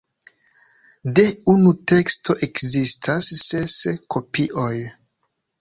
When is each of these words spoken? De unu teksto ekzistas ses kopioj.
De 1.19 1.25
unu 1.53 1.73
teksto 1.93 2.37
ekzistas 2.47 3.29
ses 3.45 3.77
kopioj. 4.17 4.75